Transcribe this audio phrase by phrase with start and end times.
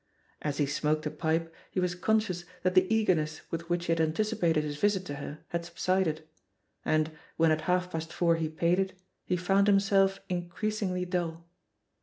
[0.41, 4.01] As he smoked a pipe he was conscious that the eagerness with which he had
[4.01, 6.27] anticipated his visit to her had subsided;
[6.83, 11.45] and, when at half past four he paid it, he found himself increas ingly dull.